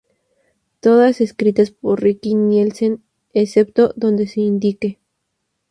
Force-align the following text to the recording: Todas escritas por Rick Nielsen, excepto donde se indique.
Todas 0.79 1.21
escritas 1.21 1.69
por 1.69 2.01
Rick 2.01 2.23
Nielsen, 2.33 3.03
excepto 3.35 3.93
donde 3.95 4.25
se 4.25 4.41
indique. 4.41 4.97